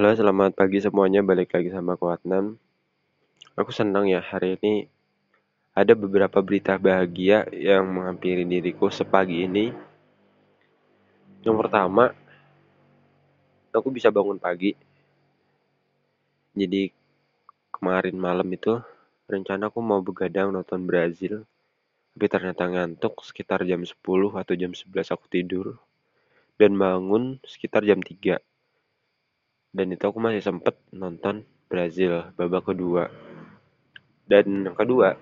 [0.00, 1.20] Halo, selamat pagi semuanya.
[1.20, 2.56] Balik lagi sama Kuatnan.
[3.52, 4.88] Aku senang ya hari ini
[5.76, 9.76] ada beberapa berita bahagia yang menghampiri diriku sepagi ini.
[11.44, 12.16] Yang pertama,
[13.76, 14.72] aku bisa bangun pagi.
[16.56, 16.88] Jadi
[17.68, 18.80] kemarin malam itu
[19.28, 21.44] rencana aku mau begadang nonton Brazil.
[22.16, 24.00] Tapi ternyata ngantuk sekitar jam 10
[24.32, 25.76] atau jam 11 aku tidur.
[26.56, 28.40] Dan bangun sekitar jam 3
[29.70, 33.06] dan itu aku masih sempet nonton Brazil babak kedua.
[34.26, 35.14] Dan yang kedua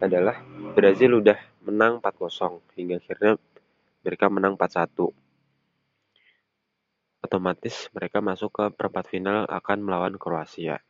[0.00, 0.40] adalah
[0.72, 3.32] Brazil udah menang 4-0 hingga akhirnya
[4.00, 5.12] mereka menang 4-1
[7.20, 10.80] otomatis mereka masuk ke perempat final akan melawan Kroasia.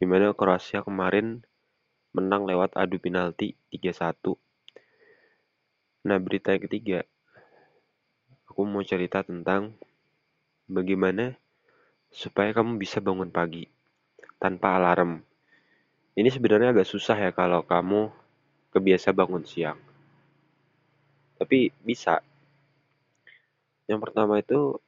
[0.00, 1.44] Di mana Kroasia kemarin
[2.12, 4.36] menang lewat adu penalti 3-1
[6.04, 6.98] nah berita yang ketiga
[8.44, 9.72] aku mau cerita tentang
[10.72, 11.36] Bagaimana
[12.08, 13.68] supaya kamu bisa bangun pagi
[14.40, 15.20] tanpa alarm?
[16.16, 18.08] Ini sebenarnya agak susah ya kalau kamu
[18.72, 19.76] kebiasa bangun siang.
[21.36, 22.24] Tapi bisa.
[23.84, 24.80] Yang pertama itu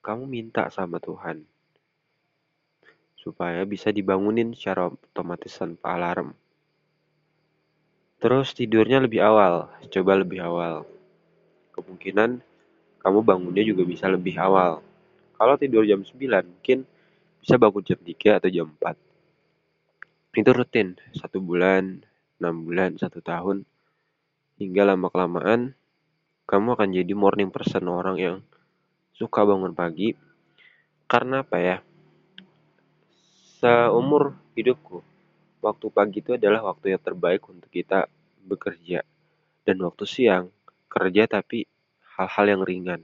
[0.00, 1.44] kamu minta sama Tuhan
[3.20, 6.32] supaya bisa dibangunin secara otomatis tanpa alarm.
[8.16, 10.88] Terus tidurnya lebih awal, coba lebih awal.
[11.76, 12.40] Kemungkinan
[13.04, 14.87] kamu bangunnya juga bisa lebih awal.
[15.38, 16.82] Kalau tidur jam 9 mungkin
[17.38, 18.98] bisa bangun jam 3 atau jam 4.
[20.34, 22.02] Itu rutin, satu bulan,
[22.42, 23.62] enam bulan, satu tahun.
[24.58, 25.78] Hingga lama-kelamaan
[26.50, 28.36] kamu akan jadi morning person orang yang
[29.14, 30.18] suka bangun pagi.
[31.06, 31.76] Karena apa ya?
[33.62, 35.06] Seumur hidupku,
[35.62, 38.10] waktu pagi itu adalah waktu yang terbaik untuk kita
[38.42, 39.06] bekerja.
[39.62, 40.50] Dan waktu siang,
[40.90, 41.62] kerja tapi
[42.18, 43.00] hal-hal yang ringan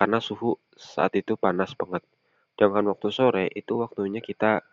[0.00, 2.00] karena suhu saat itu panas banget.
[2.56, 4.64] Sedangkan waktu sore itu waktunya kita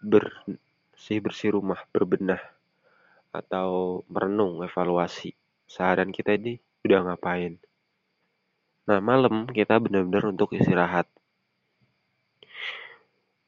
[0.00, 2.40] bersih-bersih rumah, berbenah
[3.28, 5.36] atau merenung, evaluasi
[5.68, 6.56] seharian kita ini
[6.88, 7.60] udah ngapain.
[8.88, 11.04] Nah, malam kita benar-benar untuk istirahat.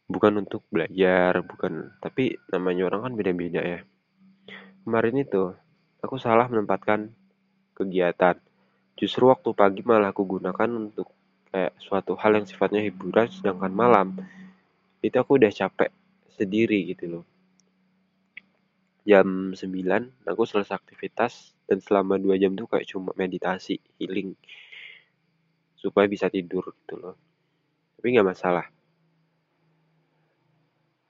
[0.04, 3.80] Bukan untuk belajar, bukan, tapi namanya orang kan beda-beda ya.
[4.84, 5.56] Kemarin itu
[6.04, 7.08] aku salah menempatkan
[7.72, 8.36] kegiatan
[9.00, 11.08] Justru waktu pagi malah aku gunakan untuk
[11.50, 14.08] kayak suatu hal yang sifatnya hiburan, sedangkan malam
[15.02, 15.90] itu aku udah capek
[16.34, 17.24] sendiri gitu loh.
[19.02, 24.36] Jam 9 aku selesai aktivitas dan selama 2 jam tuh kayak cuma meditasi, healing
[25.74, 27.16] supaya bisa tidur gitu loh.
[27.96, 28.66] Tapi nggak masalah.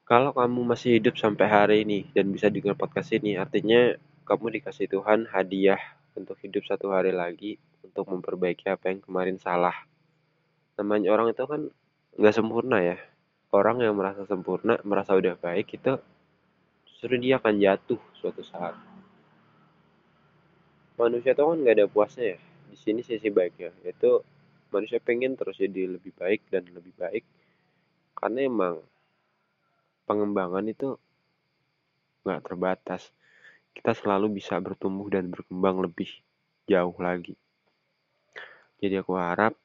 [0.07, 3.95] Kalau kamu masih hidup sampai hari ini dan bisa dengar podcast ini, artinya
[4.27, 5.79] kamu dikasih Tuhan hadiah
[6.19, 9.90] untuk hidup satu hari lagi untuk memperbaiki apa yang kemarin salah.
[10.81, 11.69] Namanya orang itu kan
[12.17, 12.97] nggak sempurna ya.
[13.53, 16.01] Orang yang merasa sempurna, merasa udah baik itu
[16.89, 18.73] justru dia akan jatuh suatu saat.
[20.97, 22.39] Manusia itu kan nggak ada puasnya ya.
[22.73, 24.25] Di sini sisi baiknya, yaitu
[24.71, 27.27] manusia pengen terus jadi lebih baik dan lebih baik
[28.15, 28.75] karena emang
[30.07, 30.95] pengembangan itu
[32.23, 33.11] nggak terbatas
[33.75, 36.11] kita selalu bisa bertumbuh dan berkembang lebih
[36.71, 37.35] jauh lagi
[38.79, 39.59] jadi aku harap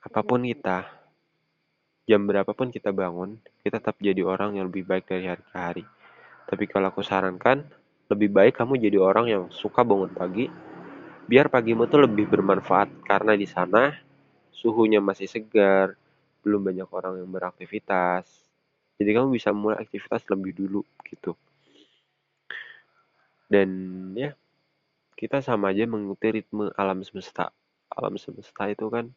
[0.00, 0.88] apa pun kita,
[2.08, 5.84] jam berapapun kita bangun, kita tetap jadi orang yang lebih baik dari hari ke hari.
[6.48, 7.62] Tapi kalau aku sarankan,
[8.10, 10.50] lebih baik kamu jadi orang yang suka bangun pagi,
[11.30, 13.94] biar pagimu tuh lebih bermanfaat karena di sana
[14.50, 15.94] suhunya masih segar,
[16.42, 18.26] belum banyak orang yang beraktivitas.
[18.98, 21.38] Jadi kamu bisa mulai aktivitas lebih dulu gitu.
[23.46, 23.70] Dan
[24.18, 24.34] ya,
[25.14, 27.54] kita sama aja mengikuti ritme alam semesta.
[27.94, 29.14] Alam semesta itu kan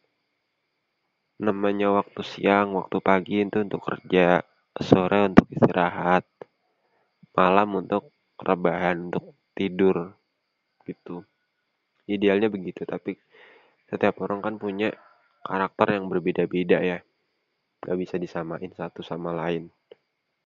[1.40, 4.42] namanya waktu siang, waktu pagi itu untuk kerja,
[4.78, 6.26] sore untuk istirahat,
[7.34, 10.14] malam untuk rebahan, untuk tidur
[10.86, 11.26] gitu.
[12.06, 13.16] Idealnya begitu, tapi
[13.88, 14.92] setiap orang kan punya
[15.42, 16.98] karakter yang berbeda-beda ya.
[17.84, 19.68] Gak bisa disamain satu sama lain.